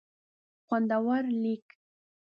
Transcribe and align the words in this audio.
خوندور 0.65 1.23
لیک 1.41 1.67